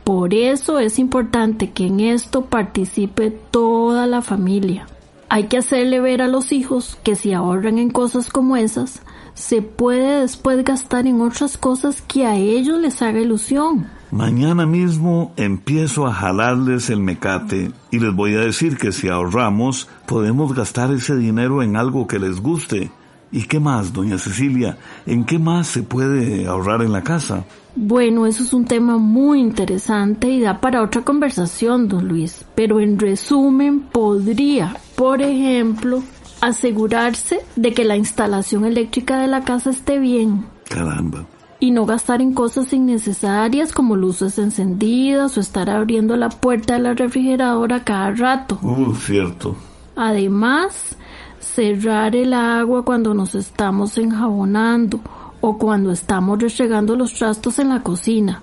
Por 0.05 0.35
eso 0.35 0.79
es 0.79 0.99
importante 0.99 1.71
que 1.71 1.87
en 1.87 2.01
esto 2.01 2.45
participe 2.47 3.31
toda 3.31 4.07
la 4.07 4.21
familia. 4.21 4.87
Hay 5.29 5.45
que 5.45 5.59
hacerle 5.59 6.01
ver 6.01 6.21
a 6.21 6.29
los 6.29 6.53
hijos 6.53 6.99
que 7.03 7.17
si 7.17 7.33
ahorran 7.33 7.79
en 7.79 7.91
cosas 7.91 8.29
como 8.29 8.57
esas, 8.57 9.01
se 9.33 9.63
puede 9.63 10.21
después 10.21 10.63
gastar 10.63 11.07
en 11.07 11.21
otras 11.21 11.57
cosas 11.57 12.03
que 12.03 12.27
a 12.27 12.37
ellos 12.37 12.79
les 12.81 13.01
haga 13.03 13.21
ilusión. 13.21 13.89
Mañana 14.15 14.65
mismo 14.65 15.33
empiezo 15.37 16.07
a 16.07 16.15
jalarles 16.15 16.89
el 16.89 17.01
mecate 17.01 17.73
y 17.91 17.99
les 17.99 18.15
voy 18.15 18.37
a 18.37 18.43
decir 18.43 18.77
que 18.77 18.93
si 18.93 19.09
ahorramos 19.09 19.89
podemos 20.07 20.55
gastar 20.55 20.93
ese 20.93 21.17
dinero 21.17 21.65
en 21.65 21.75
algo 21.75 22.07
que 22.07 22.21
les 22.21 22.41
guste. 22.41 22.93
¿Y 23.33 23.49
qué 23.49 23.59
más, 23.59 23.93
doña 23.93 24.19
Cecilia? 24.19 24.79
¿En 25.05 25.25
qué 25.25 25.41
más 25.41 25.67
se 25.67 25.83
puede 25.83 26.47
ahorrar 26.47 26.83
en 26.83 26.93
la 26.93 27.03
casa? 27.03 27.45
Bueno, 27.75 28.25
eso 28.25 28.45
es 28.45 28.53
un 28.53 28.67
tema 28.67 28.99
muy 28.99 29.41
interesante 29.41 30.29
y 30.29 30.41
da 30.41 30.61
para 30.61 30.83
otra 30.83 31.03
conversación, 31.03 31.89
don 31.89 32.07
Luis. 32.07 32.45
Pero 32.55 32.79
en 32.79 33.01
resumen, 33.01 33.81
podría, 33.81 34.77
por 34.95 35.23
ejemplo, 35.23 36.05
asegurarse 36.41 37.41
de 37.57 37.73
que 37.73 37.83
la 37.83 37.97
instalación 37.97 38.65
eléctrica 38.65 39.19
de 39.19 39.27
la 39.27 39.43
casa 39.43 39.71
esté 39.71 39.99
bien. 39.99 40.47
Caramba. 40.69 41.27
Y 41.61 41.71
no 41.71 41.87
gastar 41.87 42.21
en 42.21 42.35
cosas 42.35 42.73
innecesarias 42.73 43.73
como 43.73 43.97
luces 43.97 44.39
encendidas 44.39 45.37
o 45.37 45.41
estar 45.41 45.71
abriendo 45.71 46.17
la 46.17 46.29
puerta 46.29 46.75
de 46.75 46.81
la 46.81 46.95
refrigeradora 46.95 47.85
cada 47.85 48.11
rato. 48.11 48.59
Uh, 48.63 48.95
cierto. 48.95 49.57
Además, 49.97 50.97
cerrar 51.39 52.17
el 52.17 52.35
agua 52.35 52.85
cuando 52.85 53.15
nos 53.15 53.35
estamos 53.35 53.97
enjabonando 53.99 55.01
o 55.41 55.59
cuando 55.59 55.93
estamos 55.93 56.41
restregando 56.41 56.97
los 56.97 57.15
trastos 57.15 57.59
en 57.59 57.69
la 57.69 57.83
cocina. 57.83 58.43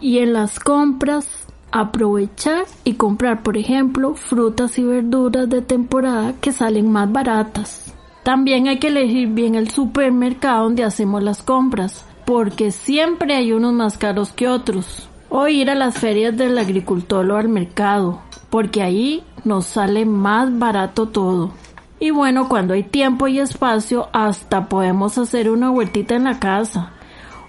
Y 0.00 0.18
en 0.18 0.32
las 0.32 0.58
compras, 0.58 1.26
aprovechar 1.70 2.64
y 2.84 2.94
comprar, 2.94 3.42
por 3.42 3.56
ejemplo, 3.56 4.14
frutas 4.14 4.78
y 4.78 4.84
verduras 4.84 5.48
de 5.48 5.62
temporada 5.62 6.34
que 6.40 6.52
salen 6.52 6.90
más 6.90 7.10
baratas. 7.10 7.92
También 8.22 8.68
hay 8.68 8.78
que 8.78 8.88
elegir 8.88 9.28
bien 9.28 9.54
el 9.54 9.70
supermercado 9.70 10.64
donde 10.64 10.84
hacemos 10.84 11.22
las 11.22 11.42
compras, 11.42 12.04
porque 12.28 12.72
siempre 12.72 13.34
hay 13.34 13.52
unos 13.52 13.72
más 13.72 13.96
caros 13.96 14.32
que 14.32 14.48
otros. 14.48 15.08
O 15.30 15.48
ir 15.48 15.70
a 15.70 15.74
las 15.74 15.96
ferias 15.96 16.36
del 16.36 16.58
agricultor 16.58 17.30
o 17.30 17.38
al 17.38 17.48
mercado, 17.48 18.20
porque 18.50 18.82
ahí 18.82 19.24
nos 19.44 19.64
sale 19.64 20.04
más 20.04 20.58
barato 20.58 21.08
todo. 21.08 21.52
Y 21.98 22.10
bueno, 22.10 22.50
cuando 22.50 22.74
hay 22.74 22.82
tiempo 22.82 23.28
y 23.28 23.38
espacio, 23.38 24.10
hasta 24.12 24.68
podemos 24.68 25.16
hacer 25.16 25.48
una 25.48 25.70
huertita 25.70 26.16
en 26.16 26.24
la 26.24 26.38
casa, 26.38 26.92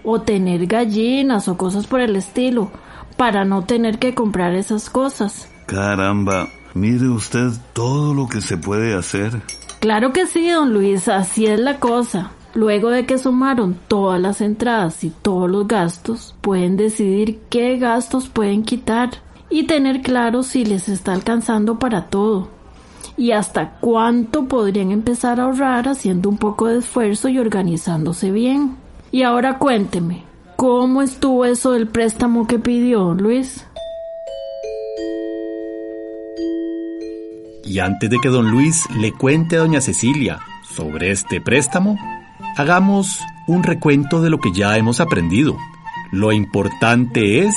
o 0.05 0.21
tener 0.21 0.65
gallinas 0.65 1.49
o 1.49 1.57
cosas 1.57 1.85
por 1.85 1.99
el 1.99 2.15
estilo, 2.15 2.71
para 3.17 3.43
no 3.43 3.65
tener 3.65 3.99
que 3.99 4.15
comprar 4.15 4.55
esas 4.55 4.89
cosas. 4.89 5.49
Caramba, 5.65 6.47
mire 6.73 7.09
usted 7.09 7.49
todo 7.73 8.13
lo 8.13 8.29
que 8.29 8.39
se 8.39 8.55
puede 8.55 8.93
hacer. 8.93 9.41
Claro 9.81 10.13
que 10.13 10.25
sí, 10.25 10.49
don 10.49 10.71
Luis, 10.71 11.09
así 11.09 11.47
es 11.47 11.59
la 11.59 11.79
cosa. 11.81 12.31
Luego 12.53 12.89
de 12.89 13.05
que 13.05 13.17
sumaron 13.17 13.77
todas 13.87 14.19
las 14.19 14.41
entradas 14.41 15.03
y 15.03 15.09
todos 15.09 15.49
los 15.49 15.67
gastos, 15.67 16.35
pueden 16.41 16.77
decidir 16.77 17.39
qué 17.49 17.77
gastos 17.77 18.27
pueden 18.27 18.63
quitar 18.63 19.11
y 19.49 19.63
tener 19.63 20.01
claro 20.01 20.43
si 20.43 20.65
les 20.65 20.89
está 20.89 21.13
alcanzando 21.13 21.79
para 21.79 22.07
todo 22.07 22.49
y 23.17 23.31
hasta 23.31 23.71
cuánto 23.81 24.45
podrían 24.45 24.91
empezar 24.91 25.39
a 25.39 25.43
ahorrar 25.43 25.87
haciendo 25.89 26.29
un 26.29 26.37
poco 26.37 26.67
de 26.67 26.79
esfuerzo 26.79 27.27
y 27.27 27.37
organizándose 27.37 28.31
bien. 28.31 28.77
Y 29.11 29.23
ahora 29.23 29.57
cuénteme, 29.57 30.23
¿Cómo 30.59 31.01
estuvo 31.01 31.45
eso 31.45 31.71
del 31.71 31.87
préstamo 31.87 32.45
que 32.45 32.59
pidió, 32.59 33.13
Luis? 33.13 33.65
Y 37.63 37.79
antes 37.79 38.09
de 38.09 38.17
que 38.21 38.27
don 38.27 38.51
Luis 38.51 38.85
le 38.99 39.13
cuente 39.13 39.55
a 39.55 39.59
doña 39.59 39.79
Cecilia 39.79 40.39
sobre 40.69 41.11
este 41.11 41.39
préstamo, 41.39 41.97
hagamos 42.59 43.21
un 43.47 43.63
recuento 43.63 44.21
de 44.21 44.29
lo 44.29 44.41
que 44.41 44.51
ya 44.51 44.77
hemos 44.77 44.99
aprendido. 44.99 45.55
Lo 46.11 46.33
importante 46.33 47.39
es 47.39 47.55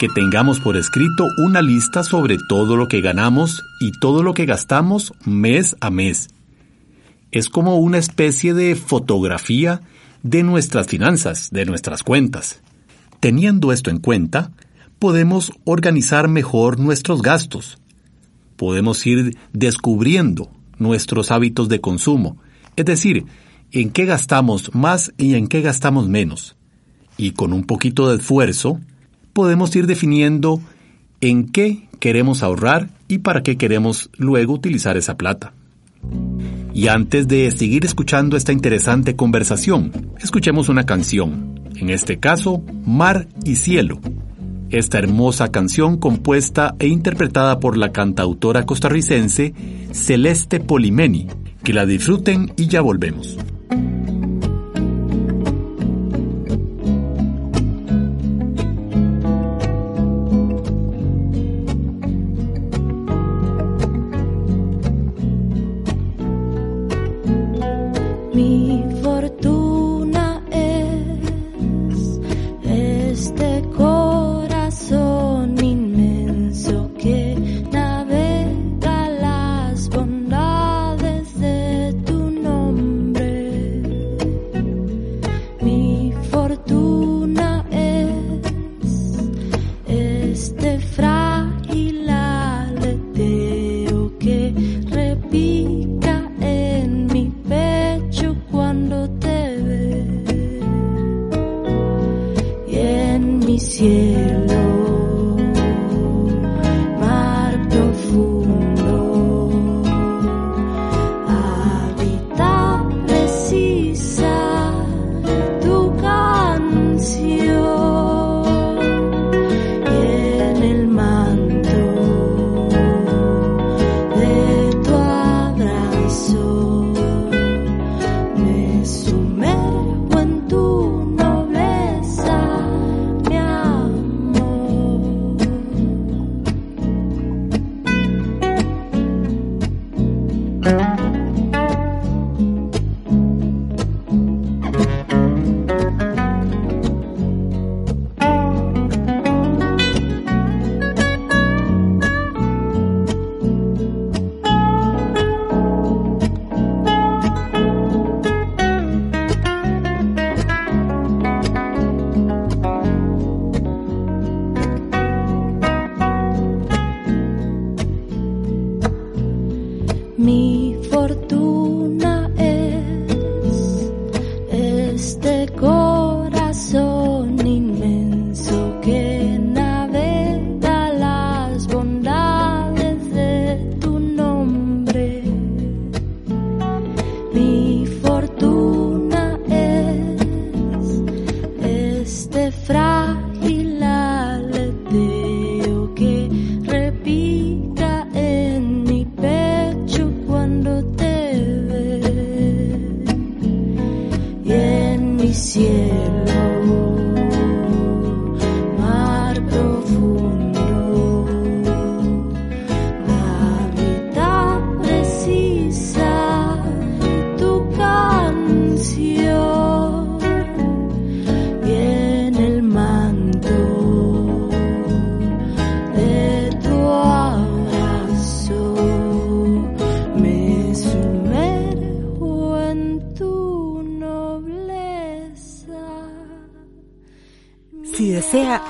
que 0.00 0.08
tengamos 0.08 0.58
por 0.58 0.76
escrito 0.76 1.28
una 1.38 1.62
lista 1.62 2.02
sobre 2.02 2.38
todo 2.48 2.76
lo 2.76 2.88
que 2.88 3.00
ganamos 3.00 3.62
y 3.80 3.92
todo 4.00 4.24
lo 4.24 4.34
que 4.34 4.44
gastamos 4.44 5.14
mes 5.24 5.76
a 5.78 5.90
mes. 5.90 6.26
Es 7.30 7.48
como 7.48 7.76
una 7.76 7.98
especie 7.98 8.52
de 8.52 8.74
fotografía 8.74 9.80
de 10.24 10.42
nuestras 10.42 10.88
finanzas, 10.88 11.50
de 11.52 11.64
nuestras 11.64 12.02
cuentas. 12.02 12.62
Teniendo 13.20 13.70
esto 13.70 13.90
en 13.90 14.00
cuenta, 14.00 14.50
podemos 14.98 15.52
organizar 15.62 16.26
mejor 16.26 16.80
nuestros 16.80 17.22
gastos. 17.22 17.78
Podemos 18.56 19.06
ir 19.06 19.38
descubriendo 19.52 20.50
nuestros 20.78 21.30
hábitos 21.30 21.68
de 21.68 21.80
consumo, 21.80 22.38
es 22.74 22.86
decir, 22.86 23.24
en 23.72 23.90
qué 23.90 24.04
gastamos 24.04 24.74
más 24.74 25.12
y 25.18 25.34
en 25.34 25.48
qué 25.48 25.62
gastamos 25.62 26.08
menos. 26.08 26.56
Y 27.16 27.32
con 27.32 27.52
un 27.52 27.64
poquito 27.64 28.08
de 28.08 28.16
esfuerzo, 28.16 28.78
podemos 29.32 29.74
ir 29.76 29.86
definiendo 29.86 30.60
en 31.20 31.48
qué 31.48 31.88
queremos 31.98 32.42
ahorrar 32.42 32.90
y 33.08 33.18
para 33.18 33.42
qué 33.42 33.56
queremos 33.56 34.10
luego 34.16 34.52
utilizar 34.54 34.96
esa 34.96 35.16
plata. 35.16 35.52
Y 36.74 36.88
antes 36.88 37.28
de 37.28 37.50
seguir 37.50 37.84
escuchando 37.84 38.36
esta 38.36 38.52
interesante 38.52 39.14
conversación, 39.14 39.92
escuchemos 40.20 40.68
una 40.68 40.84
canción, 40.84 41.60
en 41.76 41.90
este 41.90 42.18
caso, 42.18 42.62
Mar 42.84 43.28
y 43.44 43.56
Cielo. 43.56 44.00
Esta 44.70 44.98
hermosa 44.98 45.52
canción 45.52 45.98
compuesta 45.98 46.74
e 46.78 46.88
interpretada 46.88 47.60
por 47.60 47.76
la 47.76 47.92
cantautora 47.92 48.64
costarricense 48.64 49.52
Celeste 49.92 50.60
Polimeni. 50.60 51.28
Que 51.62 51.74
la 51.74 51.84
disfruten 51.86 52.52
y 52.56 52.66
ya 52.66 52.80
volvemos. 52.80 53.36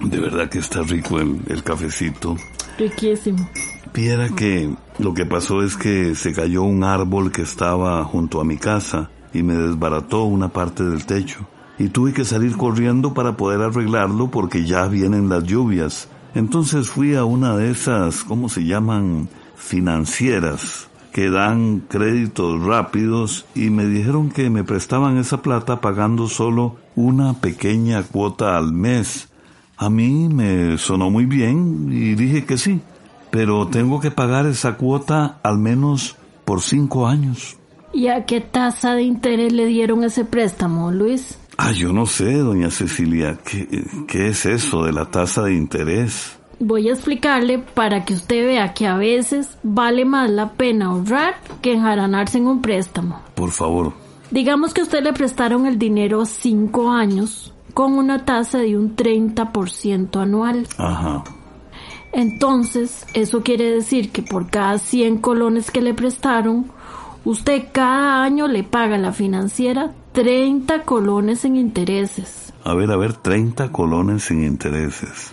de 0.00 0.20
verdad 0.20 0.48
que 0.48 0.58
está 0.58 0.82
rico 0.82 1.18
el, 1.18 1.40
el 1.48 1.62
cafecito. 1.62 2.36
Riquísimo. 2.78 3.48
Viera 3.94 4.28
que 4.28 4.70
lo 4.98 5.14
que 5.14 5.24
pasó 5.26 5.62
es 5.62 5.76
que 5.76 6.14
se 6.14 6.32
cayó 6.32 6.62
un 6.62 6.84
árbol 6.84 7.32
que 7.32 7.42
estaba 7.42 8.04
junto 8.04 8.40
a 8.40 8.44
mi 8.44 8.56
casa 8.56 9.10
y 9.32 9.42
me 9.42 9.54
desbarató 9.54 10.22
una 10.24 10.50
parte 10.50 10.84
del 10.84 11.04
techo. 11.06 11.48
Y 11.78 11.88
tuve 11.88 12.12
que 12.12 12.24
salir 12.24 12.56
corriendo 12.56 13.14
para 13.14 13.36
poder 13.36 13.62
arreglarlo 13.62 14.30
porque 14.30 14.64
ya 14.64 14.86
vienen 14.86 15.28
las 15.28 15.42
lluvias. 15.44 16.08
Entonces 16.34 16.88
fui 16.88 17.14
a 17.14 17.24
una 17.24 17.56
de 17.56 17.70
esas, 17.70 18.24
¿cómo 18.24 18.48
se 18.48 18.64
llaman? 18.64 19.28
financieras 19.58 20.88
que 21.12 21.30
dan 21.30 21.80
créditos 21.88 22.62
rápidos 22.64 23.46
y 23.54 23.70
me 23.70 23.86
dijeron 23.86 24.30
que 24.30 24.50
me 24.50 24.64
prestaban 24.64 25.16
esa 25.18 25.42
plata 25.42 25.80
pagando 25.80 26.28
solo 26.28 26.76
una 26.94 27.34
pequeña 27.34 28.02
cuota 28.02 28.56
al 28.56 28.72
mes. 28.72 29.28
A 29.76 29.90
mí 29.90 30.28
me 30.28 30.78
sonó 30.78 31.10
muy 31.10 31.24
bien 31.24 31.88
y 31.90 32.14
dije 32.14 32.44
que 32.44 32.58
sí, 32.58 32.80
pero 33.30 33.68
tengo 33.68 34.00
que 34.00 34.10
pagar 34.10 34.46
esa 34.46 34.76
cuota 34.76 35.38
al 35.42 35.58
menos 35.58 36.16
por 36.44 36.62
cinco 36.62 37.06
años. 37.06 37.56
¿Y 37.92 38.08
a 38.08 38.26
qué 38.26 38.40
tasa 38.40 38.94
de 38.94 39.02
interés 39.02 39.52
le 39.52 39.66
dieron 39.66 40.04
ese 40.04 40.24
préstamo, 40.24 40.90
Luis? 40.90 41.38
Ah, 41.56 41.72
yo 41.72 41.92
no 41.92 42.06
sé, 42.06 42.34
doña 42.38 42.70
Cecilia, 42.70 43.38
¿qué, 43.44 43.84
qué 44.06 44.28
es 44.28 44.46
eso 44.46 44.84
de 44.84 44.92
la 44.92 45.06
tasa 45.06 45.42
de 45.42 45.54
interés? 45.54 46.37
Voy 46.60 46.88
a 46.88 46.92
explicarle 46.92 47.58
para 47.58 48.04
que 48.04 48.14
usted 48.14 48.46
vea 48.46 48.74
que 48.74 48.86
a 48.86 48.96
veces 48.96 49.58
vale 49.62 50.04
más 50.04 50.28
la 50.30 50.52
pena 50.52 50.86
ahorrar 50.86 51.36
que 51.62 51.74
enjaranarse 51.74 52.38
en 52.38 52.48
un 52.48 52.62
préstamo. 52.62 53.20
Por 53.34 53.50
favor. 53.50 53.92
Digamos 54.30 54.74
que 54.74 54.82
usted 54.82 55.02
le 55.02 55.12
prestaron 55.12 55.66
el 55.66 55.78
dinero 55.78 56.26
cinco 56.26 56.90
años 56.90 57.54
con 57.74 57.94
una 57.94 58.24
tasa 58.24 58.58
de 58.58 58.76
un 58.76 58.96
30% 58.96 60.20
anual. 60.20 60.66
Ajá. 60.76 61.22
Entonces, 62.12 63.06
eso 63.14 63.42
quiere 63.42 63.70
decir 63.70 64.10
que 64.10 64.22
por 64.22 64.50
cada 64.50 64.78
100 64.78 65.18
colones 65.18 65.70
que 65.70 65.80
le 65.80 65.94
prestaron, 65.94 66.66
usted 67.24 67.68
cada 67.72 68.24
año 68.24 68.48
le 68.48 68.64
paga 68.64 68.96
a 68.96 68.98
la 68.98 69.12
financiera 69.12 69.92
30 70.12 70.82
colones 70.82 71.44
en 71.44 71.56
intereses. 71.56 72.52
A 72.64 72.74
ver, 72.74 72.90
a 72.90 72.96
ver, 72.96 73.14
30 73.14 73.70
colones 73.70 74.30
en 74.30 74.44
intereses. 74.44 75.32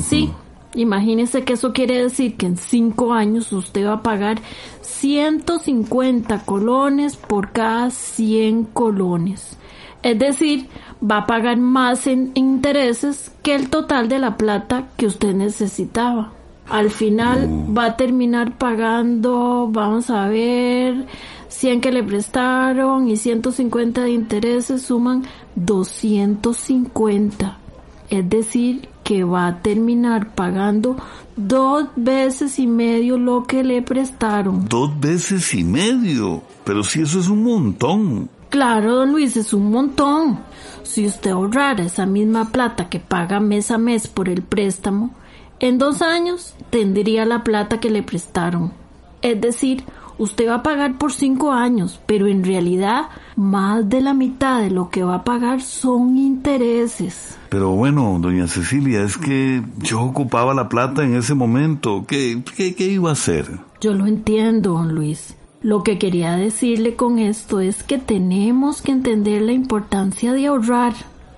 Sí, 0.00 0.32
Imagínese 0.74 1.44
que 1.44 1.54
eso 1.54 1.72
quiere 1.72 2.02
decir 2.02 2.36
que 2.36 2.46
en 2.46 2.56
cinco 2.56 3.12
años 3.12 3.52
usted 3.52 3.86
va 3.86 3.94
a 3.94 4.02
pagar 4.02 4.40
150 4.80 6.44
colones 6.44 7.16
por 7.16 7.52
cada 7.52 7.90
100 7.90 8.64
colones. 8.64 9.58
Es 10.02 10.18
decir, 10.18 10.68
va 11.02 11.18
a 11.18 11.26
pagar 11.26 11.58
más 11.58 12.06
en 12.06 12.32
intereses 12.34 13.32
que 13.42 13.54
el 13.54 13.70
total 13.70 14.08
de 14.08 14.18
la 14.18 14.36
plata 14.36 14.88
que 14.96 15.06
usted 15.06 15.34
necesitaba. 15.34 16.32
Al 16.68 16.90
final 16.90 17.48
mm. 17.48 17.76
va 17.76 17.84
a 17.84 17.96
terminar 17.96 18.56
pagando, 18.56 19.68
vamos 19.70 20.10
a 20.10 20.28
ver, 20.28 21.06
100 21.48 21.80
que 21.80 21.92
le 21.92 22.02
prestaron 22.02 23.08
y 23.08 23.16
150 23.16 24.02
de 24.02 24.10
intereses 24.10 24.82
suman 24.82 25.24
250. 25.54 27.58
Es 28.10 28.28
decir, 28.28 28.88
que 29.12 29.24
va 29.24 29.46
a 29.46 29.58
terminar 29.60 30.34
pagando 30.34 30.96
dos 31.36 31.88
veces 31.96 32.58
y 32.58 32.66
medio 32.66 33.18
lo 33.18 33.42
que 33.42 33.62
le 33.62 33.82
prestaron. 33.82 34.66
Dos 34.70 34.98
veces 34.98 35.52
y 35.52 35.64
medio. 35.64 36.42
Pero 36.64 36.82
si 36.82 37.02
eso 37.02 37.20
es 37.20 37.28
un 37.28 37.42
montón. 37.42 38.30
Claro, 38.48 38.94
don 38.96 39.12
Luis, 39.12 39.36
es 39.36 39.52
un 39.52 39.70
montón. 39.70 40.40
Si 40.82 41.06
usted 41.06 41.32
ahorrara 41.32 41.84
esa 41.84 42.06
misma 42.06 42.52
plata 42.52 42.88
que 42.88 43.00
paga 43.00 43.38
mes 43.38 43.70
a 43.70 43.76
mes 43.76 44.08
por 44.08 44.30
el 44.30 44.42
préstamo, 44.42 45.10
en 45.60 45.76
dos 45.76 46.00
años 46.00 46.54
tendría 46.70 47.26
la 47.26 47.44
plata 47.44 47.80
que 47.80 47.90
le 47.90 48.02
prestaron. 48.02 48.72
Es 49.20 49.38
decir, 49.42 49.84
usted 50.18 50.48
va 50.48 50.56
a 50.56 50.62
pagar 50.62 50.98
por 50.98 51.12
cinco 51.12 51.52
años, 51.52 52.00
pero 52.06 52.26
en 52.26 52.44
realidad 52.44 53.08
más 53.36 53.88
de 53.88 54.00
la 54.00 54.14
mitad 54.14 54.60
de 54.60 54.70
lo 54.70 54.90
que 54.90 55.02
va 55.02 55.16
a 55.16 55.24
pagar 55.24 55.60
son 55.62 56.16
intereses. 56.16 57.38
Pero 57.48 57.70
bueno, 57.70 58.18
doña 58.20 58.46
Cecilia, 58.46 59.02
es 59.02 59.18
que 59.18 59.62
yo 59.78 60.00
ocupaba 60.02 60.54
la 60.54 60.68
plata 60.68 61.04
en 61.04 61.14
ese 61.14 61.34
momento. 61.34 62.04
¿Qué, 62.06 62.42
qué, 62.56 62.74
qué 62.74 62.86
iba 62.86 63.10
a 63.10 63.12
hacer? 63.12 63.46
Yo 63.80 63.94
lo 63.94 64.06
entiendo, 64.06 64.74
don 64.74 64.94
Luis. 64.94 65.36
Lo 65.62 65.84
que 65.84 65.98
quería 65.98 66.34
decirle 66.36 66.96
con 66.96 67.18
esto 67.18 67.60
es 67.60 67.84
que 67.84 67.98
tenemos 67.98 68.82
que 68.82 68.92
entender 68.92 69.42
la 69.42 69.52
importancia 69.52 70.32
de 70.32 70.46
ahorrar. 70.46 70.94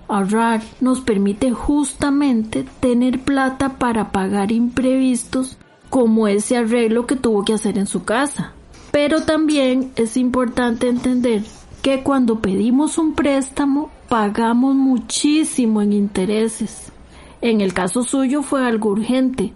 Ahorrar 0.08 0.62
nos 0.80 1.00
permite 1.00 1.50
justamente 1.50 2.64
tener 2.80 3.20
plata 3.20 3.78
para 3.78 4.12
pagar 4.12 4.50
imprevistos 4.52 5.58
como 5.90 6.26
ese 6.26 6.56
arreglo 6.56 7.06
que 7.06 7.16
tuvo 7.16 7.44
que 7.44 7.54
hacer 7.54 7.78
en 7.78 7.86
su 7.86 8.04
casa. 8.04 8.52
Pero 8.94 9.22
también 9.22 9.90
es 9.96 10.16
importante 10.16 10.88
entender 10.88 11.42
que 11.82 12.04
cuando 12.04 12.38
pedimos 12.38 12.96
un 12.96 13.16
préstamo 13.16 13.90
pagamos 14.08 14.76
muchísimo 14.76 15.82
en 15.82 15.92
intereses. 15.92 16.92
En 17.40 17.60
el 17.60 17.74
caso 17.74 18.04
suyo 18.04 18.42
fue 18.42 18.64
algo 18.64 18.90
urgente. 18.90 19.52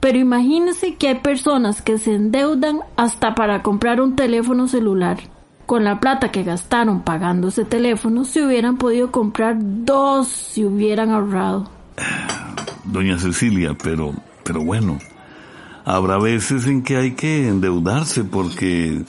Pero 0.00 0.18
imagínese 0.18 0.96
que 0.96 1.06
hay 1.06 1.14
personas 1.20 1.82
que 1.82 1.98
se 1.98 2.16
endeudan 2.16 2.80
hasta 2.96 3.36
para 3.36 3.62
comprar 3.62 4.00
un 4.00 4.16
teléfono 4.16 4.66
celular. 4.66 5.18
Con 5.66 5.84
la 5.84 6.00
plata 6.00 6.32
que 6.32 6.42
gastaron 6.42 7.02
pagando 7.02 7.48
ese 7.48 7.64
teléfono, 7.64 8.24
se 8.24 8.44
hubieran 8.44 8.76
podido 8.76 9.12
comprar 9.12 9.54
dos 9.60 10.26
si 10.26 10.64
hubieran 10.64 11.10
ahorrado. 11.10 11.70
Doña 12.82 13.20
Cecilia, 13.20 13.76
pero, 13.80 14.12
pero 14.42 14.64
bueno, 14.64 14.98
habrá 15.84 16.18
veces 16.18 16.66
en 16.66 16.82
que 16.82 16.96
hay 16.96 17.12
que 17.12 17.48
endeudarse 17.48 18.24
porque, 18.24 19.02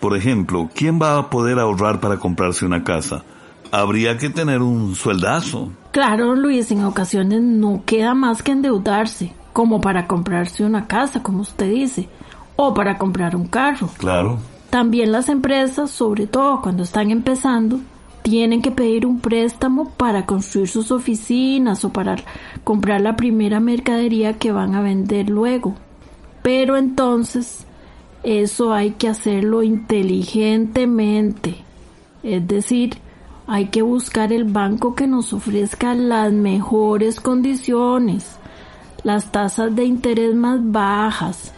por 0.00 0.16
ejemplo, 0.16 0.70
¿quién 0.74 1.00
va 1.00 1.18
a 1.18 1.30
poder 1.30 1.58
ahorrar 1.58 2.00
para 2.00 2.18
comprarse 2.18 2.64
una 2.64 2.84
casa? 2.84 3.22
Habría 3.70 4.16
que 4.16 4.30
tener 4.30 4.62
un 4.62 4.94
sueldazo. 4.94 5.70
Claro, 5.92 6.34
Luis, 6.34 6.70
en 6.70 6.84
ocasiones 6.84 7.42
no 7.42 7.82
queda 7.84 8.14
más 8.14 8.42
que 8.42 8.52
endeudarse, 8.52 9.32
como 9.52 9.80
para 9.80 10.06
comprarse 10.06 10.64
una 10.64 10.86
casa, 10.86 11.22
como 11.22 11.40
usted 11.40 11.70
dice, 11.70 12.08
o 12.54 12.74
para 12.74 12.96
comprar 12.98 13.36
un 13.36 13.46
carro. 13.46 13.88
Claro. 13.98 14.38
También 14.70 15.12
las 15.12 15.28
empresas, 15.28 15.90
sobre 15.90 16.26
todo 16.26 16.60
cuando 16.60 16.82
están 16.82 17.10
empezando, 17.10 17.80
tienen 18.22 18.60
que 18.60 18.72
pedir 18.72 19.06
un 19.06 19.20
préstamo 19.20 19.90
para 19.90 20.26
construir 20.26 20.68
sus 20.68 20.90
oficinas 20.90 21.84
o 21.84 21.92
para 21.92 22.16
comprar 22.64 23.00
la 23.00 23.14
primera 23.16 23.60
mercadería 23.60 24.34
que 24.34 24.52
van 24.52 24.74
a 24.74 24.80
vender 24.80 25.30
luego. 25.30 25.76
Pero 26.46 26.76
entonces 26.76 27.66
eso 28.22 28.72
hay 28.72 28.92
que 28.92 29.08
hacerlo 29.08 29.64
inteligentemente. 29.64 31.56
Es 32.22 32.46
decir, 32.46 32.98
hay 33.48 33.66
que 33.66 33.82
buscar 33.82 34.32
el 34.32 34.44
banco 34.44 34.94
que 34.94 35.08
nos 35.08 35.32
ofrezca 35.32 35.96
las 35.96 36.32
mejores 36.32 37.18
condiciones, 37.18 38.36
las 39.02 39.32
tasas 39.32 39.74
de 39.74 39.86
interés 39.86 40.36
más 40.36 40.60
bajas, 40.62 41.52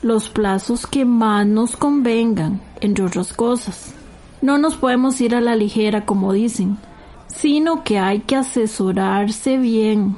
los 0.00 0.30
plazos 0.30 0.86
que 0.86 1.04
más 1.04 1.46
nos 1.46 1.76
convengan, 1.76 2.62
entre 2.80 3.04
otras 3.04 3.34
cosas. 3.34 3.92
No 4.40 4.56
nos 4.56 4.76
podemos 4.76 5.20
ir 5.20 5.34
a 5.34 5.42
la 5.42 5.54
ligera, 5.54 6.06
como 6.06 6.32
dicen, 6.32 6.78
sino 7.26 7.84
que 7.84 7.98
hay 7.98 8.20
que 8.20 8.36
asesorarse 8.36 9.58
bien 9.58 10.16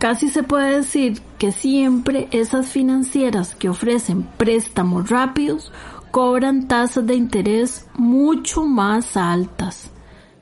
Casi 0.00 0.30
se 0.30 0.42
puede 0.42 0.76
decir 0.76 1.20
que 1.36 1.52
siempre 1.52 2.26
esas 2.30 2.70
financieras 2.70 3.54
que 3.54 3.68
ofrecen 3.68 4.26
préstamos 4.38 5.10
rápidos 5.10 5.72
cobran 6.10 6.68
tasas 6.68 7.06
de 7.06 7.16
interés 7.16 7.86
mucho 7.98 8.64
más 8.64 9.18
altas. 9.18 9.90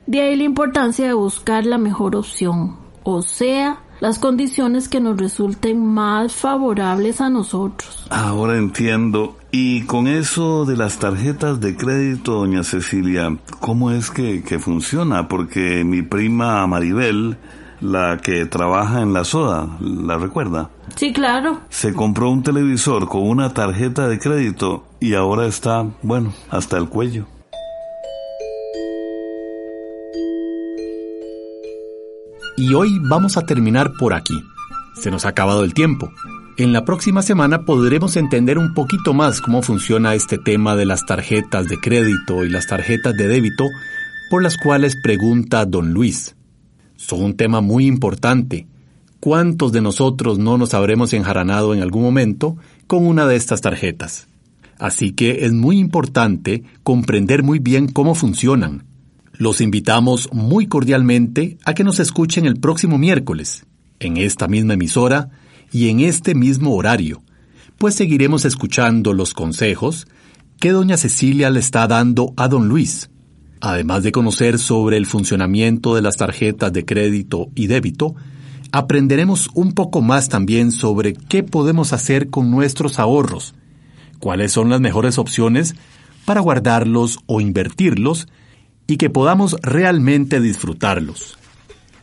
De 0.07 0.21
ahí 0.21 0.37
la 0.37 0.45
importancia 0.45 1.07
de 1.07 1.13
buscar 1.13 1.65
la 1.65 1.77
mejor 1.77 2.15
opción, 2.15 2.77
o 3.03 3.21
sea, 3.21 3.81
las 3.99 4.17
condiciones 4.17 4.87
que 4.87 5.01
nos 5.01 5.17
resulten 5.17 5.85
más 5.85 6.31
favorables 6.31 7.19
a 7.19 7.29
nosotros. 7.29 8.07
Ahora 8.11 8.57
entiendo. 8.57 9.35
Y 9.51 9.81
con 9.81 10.07
eso 10.07 10.63
de 10.63 10.77
las 10.77 10.99
tarjetas 10.99 11.59
de 11.59 11.75
crédito, 11.75 12.35
doña 12.35 12.63
Cecilia, 12.63 13.37
¿cómo 13.59 13.91
es 13.91 14.09
que, 14.09 14.41
que 14.41 14.57
funciona? 14.57 15.27
Porque 15.27 15.83
mi 15.83 16.01
prima 16.01 16.65
Maribel 16.65 17.35
la 17.81 18.17
que 18.17 18.45
trabaja 18.45 19.01
en 19.01 19.13
la 19.13 19.23
soda, 19.23 19.77
¿la 19.79 20.17
recuerda? 20.17 20.69
Sí, 20.95 21.13
claro. 21.13 21.61
Se 21.69 21.93
compró 21.93 22.29
un 22.29 22.43
televisor 22.43 23.07
con 23.07 23.27
una 23.27 23.53
tarjeta 23.53 24.07
de 24.07 24.19
crédito 24.19 24.85
y 24.99 25.13
ahora 25.13 25.45
está, 25.47 25.85
bueno, 26.01 26.33
hasta 26.49 26.77
el 26.77 26.89
cuello. 26.89 27.25
Y 32.57 32.73
hoy 32.73 32.99
vamos 33.01 33.37
a 33.37 33.45
terminar 33.45 33.93
por 33.97 34.13
aquí. 34.13 34.43
Se 34.95 35.09
nos 35.09 35.25
ha 35.25 35.29
acabado 35.29 35.63
el 35.63 35.73
tiempo. 35.73 36.11
En 36.57 36.73
la 36.73 36.83
próxima 36.83 37.21
semana 37.21 37.63
podremos 37.63 38.17
entender 38.17 38.57
un 38.57 38.73
poquito 38.73 39.13
más 39.13 39.39
cómo 39.39 39.61
funciona 39.61 40.13
este 40.13 40.37
tema 40.37 40.75
de 40.75 40.85
las 40.85 41.05
tarjetas 41.05 41.69
de 41.69 41.79
crédito 41.79 42.43
y 42.43 42.49
las 42.49 42.67
tarjetas 42.67 43.15
de 43.15 43.27
débito 43.27 43.69
por 44.29 44.43
las 44.43 44.57
cuales 44.57 44.97
pregunta 45.01 45.65
don 45.65 45.93
Luis 45.93 46.35
son 46.99 47.23
un 47.23 47.33
tema 47.33 47.61
muy 47.61 47.87
importante. 47.87 48.67
¿Cuántos 49.21 49.71
de 49.71 49.81
nosotros 49.81 50.37
no 50.37 50.57
nos 50.57 50.73
habremos 50.73 51.13
enjaranado 51.13 51.73
en 51.73 51.81
algún 51.81 52.03
momento 52.03 52.57
con 52.87 53.07
una 53.07 53.25
de 53.25 53.37
estas 53.37 53.61
tarjetas? 53.61 54.27
Así 54.77 55.13
que 55.13 55.45
es 55.45 55.53
muy 55.53 55.79
importante 55.79 56.63
comprender 56.83 57.41
muy 57.41 57.59
bien 57.59 57.87
cómo 57.87 58.15
funcionan 58.15 58.83
Los 59.33 59.61
invitamos 59.61 60.29
muy 60.33 60.67
cordialmente 60.67 61.57
a 61.63 61.73
que 61.73 61.85
nos 61.85 62.01
escuchen 62.01 62.45
el 62.45 62.59
próximo 62.59 62.97
miércoles, 62.97 63.65
en 64.01 64.17
esta 64.17 64.49
misma 64.49 64.73
emisora 64.73 65.29
y 65.71 65.87
en 65.87 66.01
este 66.01 66.35
mismo 66.35 66.75
horario, 66.75 67.21
pues 67.77 67.95
seguiremos 67.95 68.43
escuchando 68.43 69.13
los 69.13 69.33
consejos 69.33 70.05
que 70.59 70.71
doña 70.71 70.97
Cecilia 70.97 71.49
le 71.49 71.61
está 71.61 71.87
dando 71.87 72.33
a 72.35 72.49
don 72.49 72.67
Luis, 72.67 73.09
además 73.61 74.03
de 74.03 74.11
conocer 74.11 74.59
sobre 74.59 74.97
el 74.97 75.05
funcionamiento 75.05 75.95
de 75.95 76.01
las 76.01 76.17
tarjetas 76.17 76.71
de 76.73 76.85
crédito 76.85 77.49
y 77.55 77.67
débito, 77.67 78.15
aprenderemos 78.71 79.49
un 79.53 79.73
poco 79.73 80.01
más 80.01 80.29
también 80.29 80.71
sobre 80.71 81.13
qué 81.13 81.43
podemos 81.43 81.93
hacer 81.93 82.29
con 82.29 82.51
nuestros 82.51 82.99
ahorros, 82.99 83.55
cuáles 84.19 84.51
son 84.51 84.69
las 84.69 84.81
mejores 84.81 85.17
opciones 85.17 85.75
para 86.25 86.41
guardarlos 86.41 87.19
o 87.25 87.41
invertirlos 87.41 88.27
y 88.87 88.97
que 88.97 89.09
podamos 89.09 89.55
realmente 89.61 90.39
disfrutarlos. 90.39 91.37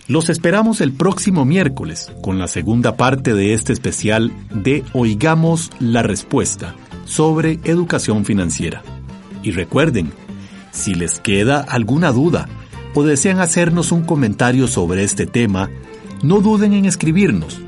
Los 0.09 0.29
esperamos 0.29 0.81
el 0.81 0.93
próximo 0.93 1.45
miércoles 1.45 2.13
con 2.23 2.39
la 2.39 2.47
segunda 2.47 2.97
parte 2.97 3.35
de 3.35 3.55
este 3.55 3.73
especial 3.73 4.33
de 4.55 4.85
Oigamos 4.93 5.71
la 5.81 6.05
Respuesta 6.05 6.77
sobre 7.07 7.59
educación 7.65 8.25
financiera. 8.25 8.85
Y 9.43 9.51
recuerden, 9.51 10.13
si 10.77 10.95
les 10.95 11.19
queda 11.19 11.61
alguna 11.61 12.13
duda 12.13 12.49
o 12.95 13.03
desean 13.03 13.41
hacernos 13.41 13.93
un 13.93 14.03
comentario 14.03 14.69
sobre 14.69 15.03
este 15.03 15.27
tema, 15.27 15.71
no 16.23 16.41
duden 16.41 16.73
en 16.73 16.85
escribirnos. 16.85 17.61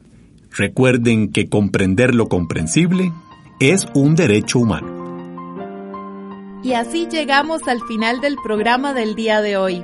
Recuerden 0.56 1.32
que 1.32 1.50
comprender 1.50 2.14
lo 2.14 2.30
comprensible 2.30 3.12
es 3.60 3.88
un 3.96 4.14
derecho 4.14 4.60
humano. 4.60 6.62
Y 6.64 6.74
así 6.74 7.08
llegamos 7.08 7.68
al 7.68 7.82
final 7.82 8.22
del 8.22 8.36
programa 8.36 8.94
del 8.94 9.16
día 9.16 9.42
de 9.42 9.58
hoy. 9.58 9.84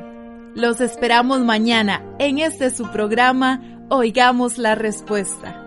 Los 0.53 0.79
esperamos 0.79 1.39
mañana 1.39 2.05
en 2.19 2.37
este 2.37 2.69
su 2.69 2.91
programa 2.91 3.63
Oigamos 3.89 4.59
la 4.59 4.75
Respuesta. 4.75 5.65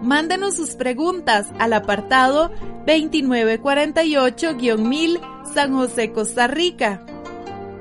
Mándenos 0.00 0.54
sus 0.54 0.76
preguntas 0.76 1.48
al 1.58 1.72
apartado 1.72 2.52
2948-1000 2.86 5.20
San 5.54 5.74
José, 5.74 6.12
Costa 6.12 6.46
Rica. 6.46 7.04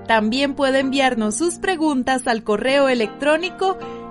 También 0.08 0.56
puede 0.56 0.80
enviarnos 0.80 1.36
sus 1.36 1.60
preguntas 1.60 2.25
al 2.25 2.43
correo 2.43 2.89
electrónico 2.89 3.78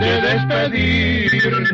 De 0.00 0.20
despedirnos. 0.20 1.70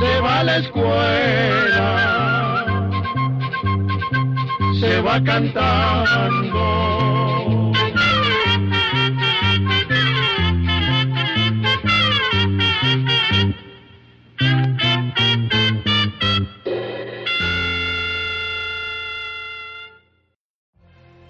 Se 0.00 0.20
va 0.20 0.40
a 0.40 0.44
la 0.44 0.56
escuela, 0.58 1.86
se 4.80 5.00
va 5.00 5.22
cantando. 5.22 6.58